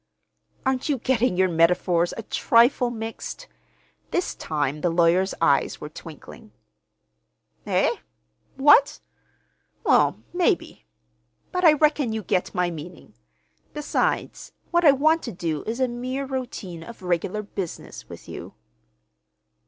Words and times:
"Aren't 0.65 0.89
you 0.89 0.97
getting 0.97 1.37
your 1.37 1.47
metaphors 1.47 2.11
a 2.17 2.23
trifle 2.23 2.89
mixed?" 2.89 3.47
This 4.09 4.33
time 4.33 4.81
the 4.81 4.89
lawyer's 4.89 5.35
eyes 5.39 5.79
were 5.79 5.89
twinkling. 5.89 6.53
"Eh? 7.67 7.97
What? 8.55 8.99
Well, 9.83 10.17
maybe. 10.33 10.87
But 11.51 11.63
I 11.65 11.73
reckon 11.73 12.13
you 12.13 12.23
get 12.23 12.55
my 12.55 12.71
meaning. 12.71 13.13
Besides, 13.75 14.53
what 14.71 14.83
I 14.83 14.91
want 14.91 15.27
you 15.27 15.33
to 15.33 15.37
do 15.37 15.61
is 15.67 15.79
a 15.79 15.87
mere 15.87 16.25
routine 16.25 16.81
of 16.81 17.03
regular 17.03 17.43
business, 17.43 18.09
with 18.09 18.27
you." 18.27 18.55